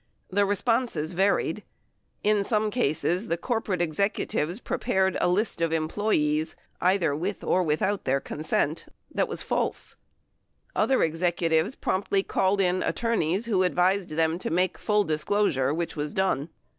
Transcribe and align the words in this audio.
The 0.31 0.47
responses 0.47 1.11
varied: 1.13 1.61
In 2.23 2.43
some 2.43 2.71
cases 2.71 3.27
the 3.27 3.37
corporate 3.37 3.83
executives 3.83 4.59
prepared 4.59 5.15
a 5.21 5.27
list 5.29 5.61
of 5.61 5.71
em 5.71 5.87
ployees— 5.87 6.55
either 6.81 7.15
with 7.15 7.43
or 7.43 7.61
without 7.61 8.05
their 8.05 8.19
consent— 8.19 8.87
that 9.13 9.27
was 9.27 9.43
false; 9.43 9.97
other 10.75 11.03
executives 11.03 11.75
promptly 11.75 12.23
called 12.23 12.59
in 12.61 12.81
attorneys 12.81 13.45
who 13.45 13.61
advised 13.61 14.09
them 14.09 14.39
to 14.39 14.49
make 14.49 14.79
full 14.79 15.03
disclosure, 15.03 15.71
which 15.71 15.95
was 15.95 16.15
done. 16.15 16.49